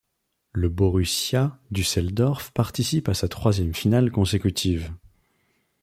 [0.53, 4.91] Le Borussia Düsseldorf participe à sa troisième finale consécutive.